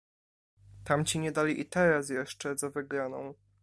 [0.83, 3.33] "Tamci nie dali i teraz jeszcze za wygraną."